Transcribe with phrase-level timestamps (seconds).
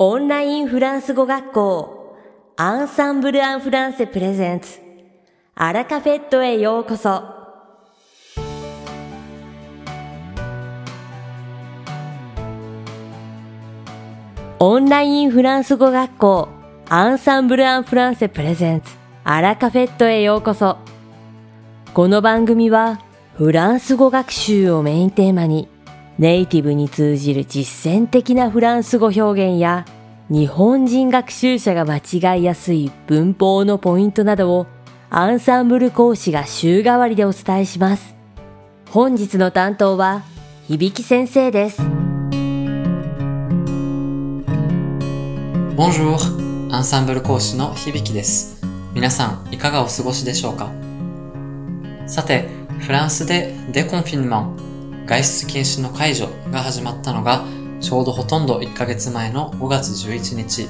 [0.00, 2.16] オンラインフランス語学校
[2.56, 4.78] アンサンブル・アン・フランセプレゼンツ
[5.56, 7.24] アラカフェットへようこそ。
[14.60, 16.48] オンラインフランス語学校
[16.88, 18.94] アンサンブル・アン・フランセプレゼンツ
[19.24, 20.76] アラカフェットへようこそ。
[21.92, 23.00] この番組は
[23.34, 25.68] フランス語学習をメインテーマに
[26.18, 29.84] ネイティブに通じる実践的なフランス語表現や
[30.28, 34.66] 日本人学習者が間違いやすい文法のポイントなどを
[35.10, 38.16] アンサンブル講師が週替わりでお伝えします。
[38.90, 40.22] 本日の担当は
[40.68, 41.80] 響先生です。
[45.76, 46.18] Bonjour!
[46.74, 48.60] アンサンブル講師の響です。
[48.92, 50.72] 皆さん、いかがお過ごしでしょうか？
[52.08, 52.48] さて、
[52.80, 54.56] フランスでデコンフィンマン、
[55.08, 57.46] 外出禁止の解除が始まったのが、
[57.80, 60.68] ちょうどほとんど1ヶ月前の5月11日。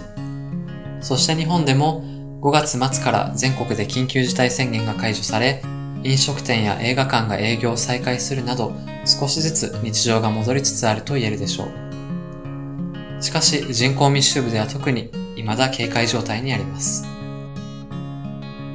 [1.01, 2.05] そして日本でも
[2.41, 5.61] 5月末から全国で緊急事態宣言が解除され、
[6.05, 8.72] 飲食店や映画館が営業を再開するなど、
[9.05, 13.23] 少しずつ日常が戻りつつあると言えるでしょう。
[13.23, 17.17] しかし人口密集部では特に未だ警戒状態にあります。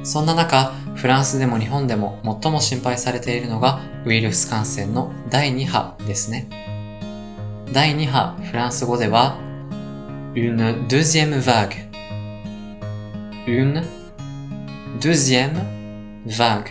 [0.04, 6.46] そんな中、フランスでも日本でも最も心配されているのがウイルス感染の第2波ですね。
[7.72, 9.38] 第2波、フランス語では、
[10.34, 11.90] une deuxième vague,
[13.46, 13.82] une
[15.00, 15.54] deuxième
[16.26, 16.66] vague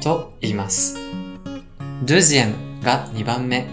[0.00, 0.96] と言います。
[2.04, 3.66] deuxième が2番目、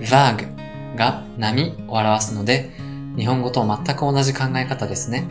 [0.00, 2.70] vague が波を表すので、
[3.16, 5.28] 日本語と全く同じ考え方ですね。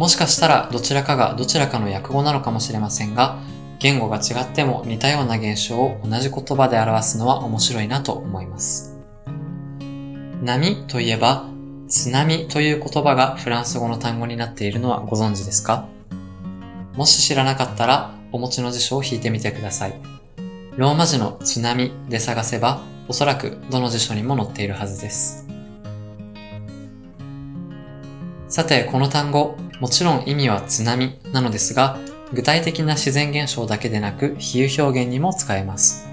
[0.00, 3.38] もしかしたらどちらかがどちらかの訳語なのかもしれませんが、
[3.80, 8.96] 言語が違っても似たような現象を同じ言葉で表すのは面白いなと思います。
[10.42, 11.44] 波といえば、
[11.86, 15.86] 津波という言葉がフランス語の単語になっているのはご存知ですか？
[16.96, 20.00] もし知らなかったら、お持ちの辞書を引いてみてください。
[20.78, 25.46] ローマ字の津波で探せば、おそらくどの辞書にも載っているはずです。
[28.48, 31.98] さて、この単語、もちろん意味は津波なのですが、
[32.34, 36.06] 具体的な自然現象だけでなく、比喩表現にも使えます。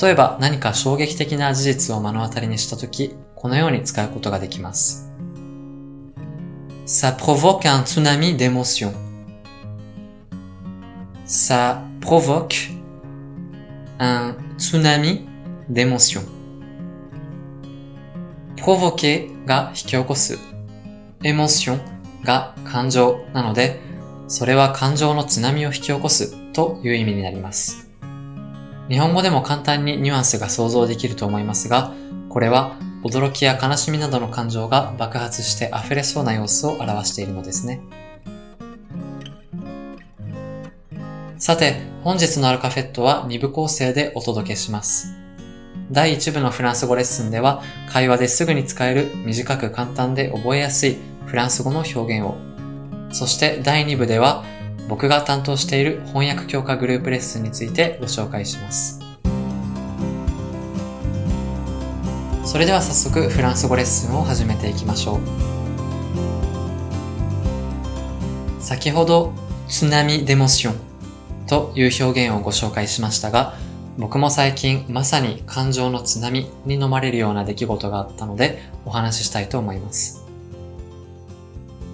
[0.00, 5.10] 例えば何か衝撃的な事実を目の当たりにしたとき、このように使うことができます。
[6.86, 8.92] Ça provoque un tsunami d'émotion.
[11.26, 12.72] Ça provoque
[13.98, 15.26] un tsunami
[15.70, 16.20] d'émotion.
[18.56, 20.38] provoquer が引き起こす。
[21.22, 21.93] エモーション
[22.24, 23.80] が感情なので、
[24.26, 27.90] それは感情の津波を引き起こすという意味になります。
[28.88, 31.92] 日本語でも簡単にニュアンスが想像できると思いますが、
[32.28, 37.80] これは驚きや悲しみなどの感情が爆発して溢れそうな様子を表しているのですね。
[41.38, 45.14] さて、本日のアルカフェットは2部構成でお届けします。
[45.90, 50.96] 第1部のフランス語レッスンでは、会話ですぐに使える短く簡単で覚えやすい
[51.26, 52.36] フランス語の表現を。
[53.10, 54.44] そして第2部では、
[54.88, 59.00] 僕が担当している翻訳強化グループレッスンについてご紹介します。
[62.44, 65.20] それでは早速フランス語レッスンを始めていきましょう。
[68.62, 69.32] 先ほど、
[69.68, 70.74] 津波デモション
[71.46, 73.54] という表現をご紹介しましたが、
[73.96, 80.23] 僕も最近まさに感情の津波に飲まれるような出来事があったのでお話ししたいと思います。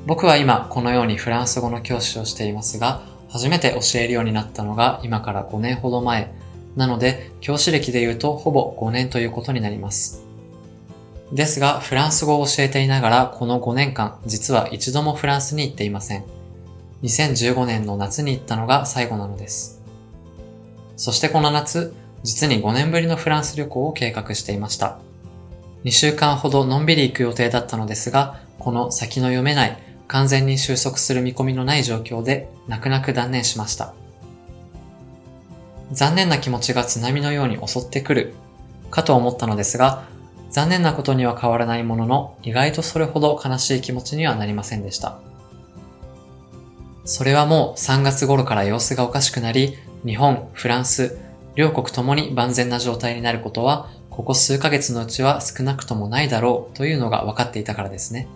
[0.06, 6.32] 僕は今このようにフランス語の教師をしていますが、初めて教えるようになったのが今から5年ほど前。
[6.76, 10.24] なので教師歴で言うとほぼ5年ということになります。
[11.32, 16.24] ですがフランス語を教えていながらこの5年間実は一度もフランスに行っていません。
[17.02, 19.82] 2015年の夏に行ったのが最後なのです。
[20.96, 24.98] そしてこの夏、実に5年ぶりのフランス旅行を計画していました。
[25.84, 29.78] 2週間ほどのんびり行く予定だったのですが、この先の読めない、
[30.10, 33.94] 完全に収束する見込みのない状況で、泣く泣く断念しました。
[35.92, 38.34] 残念な気持ちが津波のように襲ってくる、
[38.90, 40.02] かと思ったのですが、
[40.50, 45.20] 残念なことには変わらないものの、意外とそれほど悲しい気持ちにはなりませんでした。
[47.04, 51.20] それはもう3月頃から様子がおかしくなり、日本、フランス、
[51.54, 58.26] 両国ともに万全な状態になることは、ここ数ヶ月のうちは少なくともないだろうというのが分かっていたからですね。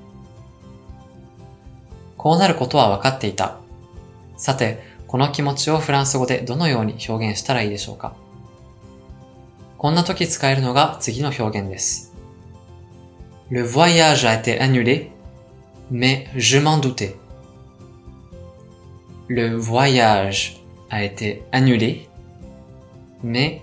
[2.25, 3.59] こうなることは分かっていた。
[4.38, 8.17] さて、この気持ちをフランス語でどのように表現したらいいでしょうか
[9.76, 12.15] こんな時使えるのが次の表現です。
[13.50, 15.11] Le voyage a été annulé,
[15.93, 17.15] mais je m'en doutais.
[19.29, 22.09] Le voyage a été annulé,
[23.23, 23.61] mais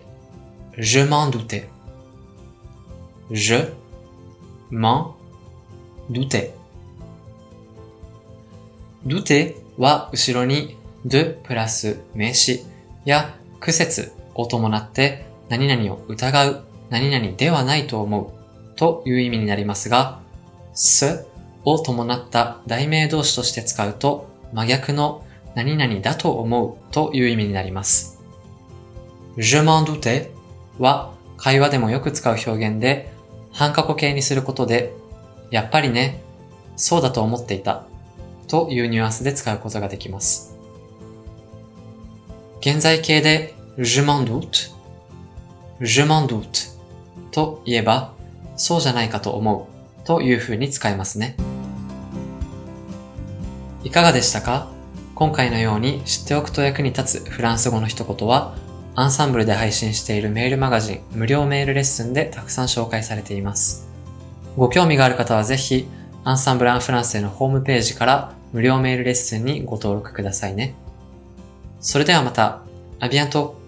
[0.77, 1.67] je m'en doutais.
[3.31, 3.55] Je
[4.69, 5.15] m'en
[6.11, 6.60] doutais.
[9.05, 12.63] Douter は後ろに de プラス名詞
[13.05, 20.19] や苦節を伴って何々を疑う、何々ではないと思うという意味になりますが、
[20.73, 21.25] す
[21.65, 25.23] を伴った題名動詞として使うと真逆の
[25.55, 28.19] 何々だと思うという意味になります。
[29.37, 30.29] je m'en doute
[30.79, 33.11] は会話でもよく使う表現で
[33.51, 34.93] 半過去形にすることで
[35.49, 36.21] やっぱりね、
[36.75, 37.85] そうだと思っていた
[38.47, 40.57] というニュアンスで使うことができます。
[42.59, 44.71] 現在形で je m'en doute,
[45.79, 46.71] je m'en doute
[47.31, 48.13] と言えば
[48.55, 49.67] そうじゃないかと思
[50.03, 51.35] うという風に使えますね。
[53.83, 54.67] いかがでしたか？
[55.15, 58.55] 今回のように知っておくと役に立つフランス語の一言は
[58.93, 63.87] アンサンブルで配信しているメールマガジン無料メールレッスンでたくさん紹介されています。
[64.57, 65.87] ご興味がある方はぜひ
[66.23, 70.75] アンサンブル・アン・フランセのホームページから無料メールレッスンにご登録くださいね。
[71.79, 72.61] それではまた、
[72.99, 73.59] アビアント。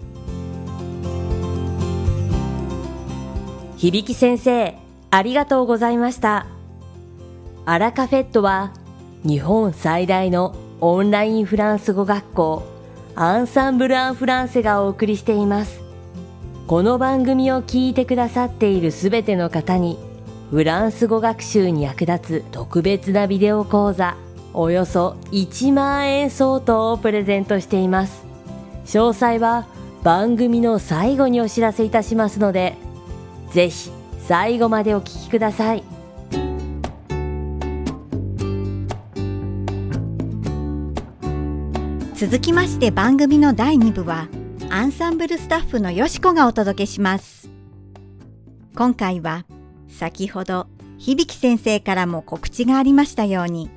[3.76, 4.76] 響先生、
[5.10, 6.46] ありがとうございました。
[7.66, 8.72] アラカフェットは
[9.24, 12.62] 日本最大のオンラインフランス語学校
[13.16, 15.80] アンサンブル・アン・フランセがお送りしています。
[16.66, 19.98] この番組を聞いてくださっているすべての方に
[20.54, 24.16] フランス語学習に役立つ特別なビデオ講座
[24.52, 28.24] およそ1万円相当をプレゼントしています。
[28.86, 29.66] 詳細は
[30.04, 32.76] 番組の最後にお知らせいたしますので
[33.50, 33.90] ぜひ
[34.28, 35.82] 最後までお聞きください。
[42.14, 44.28] 続きまして番組の第2部は
[44.70, 47.50] アンサンブルスタッフのよしこがお届けします。
[48.76, 49.44] 今回は
[49.94, 50.66] 先ほど
[50.98, 53.70] 響先生からも告知がありましたように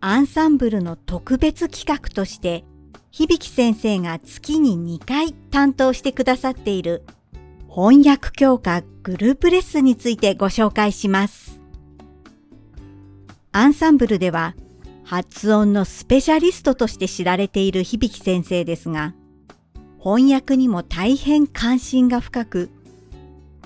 [0.00, 2.64] アンサンブルの特別企画として
[3.10, 7.04] 響先生が月に2回担当してくださっている
[7.68, 11.60] 翻訳強化グループレッスンについてご紹介します。
[13.52, 14.54] アンサンブルでは
[15.04, 19.14] 発音のスペシャリストとして知られている響先生ですが、
[19.98, 22.70] 翻訳にも大変関心が深く、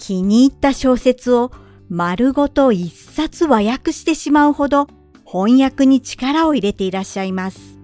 [0.00, 1.52] 気に入った小説を
[1.91, 4.88] 丸ごと一冊和訳してしまうほど
[5.31, 7.79] 翻訳に力を入れていらっしゃいます。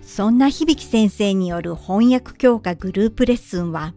[0.00, 3.94] そんな響先生による翻訳強化グループレッスンは、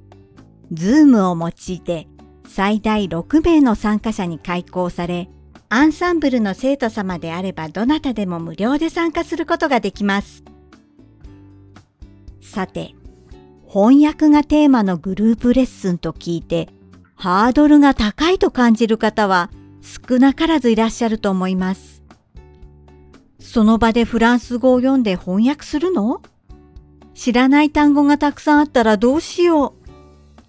[0.72, 2.08] ズームを用いて
[2.48, 5.30] 最大6名の参加者に開講され、
[5.70, 10.44] アンサンブルの生徒様であればどなたでも無料で参加することができます。
[12.42, 12.96] さて、
[13.68, 16.70] 翻訳がテーマのグループレッスンと聞いて、
[17.24, 19.50] ハードルが高いと感じる方は
[19.82, 22.04] 少なからずいらっしゃると思います。
[23.40, 26.22] その場でフランス語を読んで翻訳するの？
[27.14, 29.74] 知らない単語がたくさんあったらどうしよう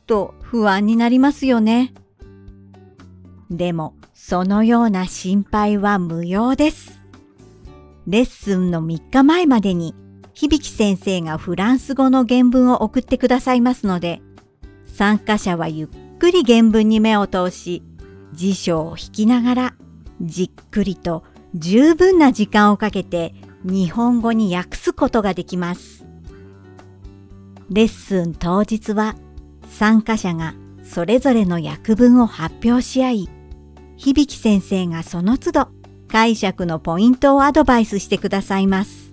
[0.08, 1.94] と不安になりますよね。
[3.52, 6.98] でも、そのような心配は無用です。
[8.08, 9.94] レッスンの3日前までに、
[10.32, 14.22] 響先生がフランス語の原文を送ってくださいますので、
[14.88, 17.82] 参加者はゆっっくり原文に目を通し、
[18.32, 19.74] 辞書を引きながら、
[20.20, 26.06] じっくりと十分な時間をかけて日本語に訳すことができます。
[27.68, 29.16] レッスン当日は
[29.68, 30.54] 参加者が
[30.84, 33.28] それぞれの訳文を発表し合い、
[33.96, 35.68] 響先生がその都度
[36.08, 39.10] 解釈のポイントをアドバイスしてくださいます。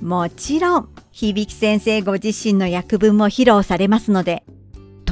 [0.00, 4.44] もちろん、響先生ご自身の訳文も披露されますので、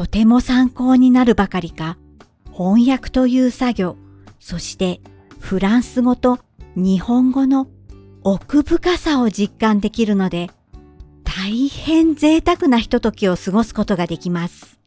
[0.02, 1.96] とても参考になるばかりか、
[2.52, 3.96] 翻訳という作業、
[4.40, 5.00] そして
[5.38, 6.40] フランス語と
[6.74, 7.68] 日本語の
[8.24, 10.50] 奥深さを実感できるので、
[11.22, 14.80] 大変贅沢なひとときを過ごすことができます。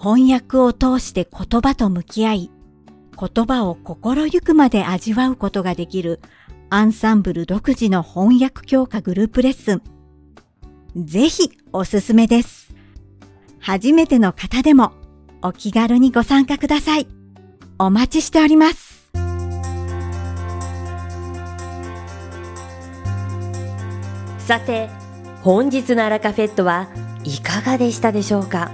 [0.00, 2.50] 翻訳を通して言葉と向き合い、
[3.20, 6.22] 言葉を心ゆくまで味わうことができる
[6.70, 9.82] アンサンブル独自の翻訳強化グループレッスン。
[11.04, 12.55] ぜひおすすめです。
[13.66, 14.92] 初めての方でも
[15.42, 17.08] お気軽にご参加ください。
[17.80, 19.10] お待ちしております。
[24.38, 24.88] さて、
[25.42, 26.86] 本日のアラカフェットは
[27.24, 28.70] いかがでしたでしょうか？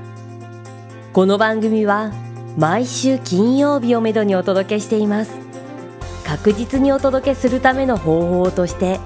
[1.15, 2.13] この番組は
[2.59, 5.33] 毎週金曜日をめどにお届けしています
[6.27, 9.01] 確実にお届けするための方法として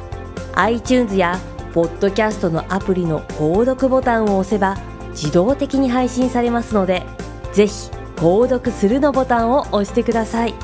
[0.56, 1.38] iTunes や
[1.72, 4.76] ポッドキャストのアプリの購読ボタンを押せば
[5.16, 7.04] 自動的に配信されますので
[7.52, 10.54] ぜひ購読するのボタンを押してください。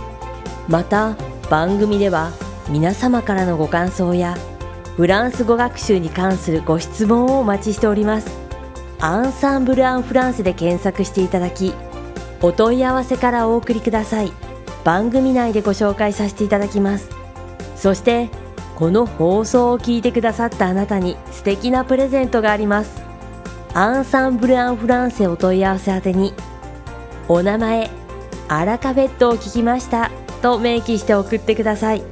[0.69, 1.17] また
[1.51, 2.31] 番組では
[2.69, 4.37] 皆様からのご感想や
[4.97, 8.31] フランス語学習に関するご質問をお待ちしております。
[9.01, 11.75] アンサンブル・アン・フランスで検索していただき
[12.41, 14.33] お問い合わせからお送りください。
[14.85, 17.11] 番組内でご紹介させていただきます。
[17.77, 18.31] そして
[18.77, 23.02] この放送を聞いてくださったあなたに素敵なプレゼントがあります。
[23.75, 26.35] アンサンブル・アン・フランセお問い合わせ宛てに
[27.29, 27.91] お名前
[28.49, 30.11] アラカフェットを聞きました
[30.43, 32.03] と明記して送ってください。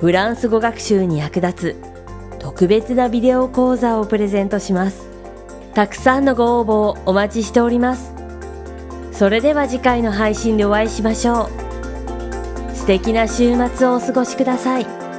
[0.00, 5.06] フランス語学習に役立つ特別なビデオ講座をプレゼントします。
[5.74, 8.12] たくさんのご応募をお待ちしております。
[9.12, 11.50] それでは次回の配信でお会いしましょ
[12.72, 12.74] う。
[12.74, 15.11] 素敵な週末をお過ごしください。